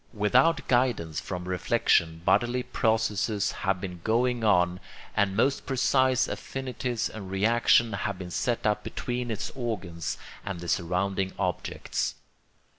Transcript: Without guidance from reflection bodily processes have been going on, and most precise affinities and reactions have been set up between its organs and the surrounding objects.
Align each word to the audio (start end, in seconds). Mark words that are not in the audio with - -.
Without 0.15 0.67
guidance 0.67 1.19
from 1.19 1.47
reflection 1.47 2.23
bodily 2.25 2.63
processes 2.63 3.51
have 3.51 3.79
been 3.79 4.01
going 4.03 4.43
on, 4.43 4.79
and 5.15 5.35
most 5.37 5.67
precise 5.67 6.27
affinities 6.27 7.07
and 7.07 7.29
reactions 7.29 7.93
have 7.97 8.17
been 8.17 8.31
set 8.31 8.65
up 8.65 8.83
between 8.83 9.29
its 9.29 9.51
organs 9.51 10.17
and 10.43 10.59
the 10.59 10.67
surrounding 10.67 11.33
objects. 11.37 12.15